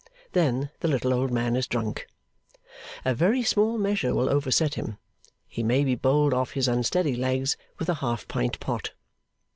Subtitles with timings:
[0.31, 2.07] Then the little old man is drunk.
[3.05, 4.97] A very small measure will overset him;
[5.45, 8.93] he may be bowled off his unsteady legs with a half pint pot.